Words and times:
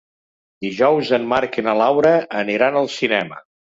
Dijous 0.67 1.13
en 1.19 1.29
Marc 1.35 1.61
i 1.63 1.67
na 1.69 1.79
Laura 1.85 2.17
aniran 2.43 2.85
al 2.85 2.95
cinema. 3.01 3.45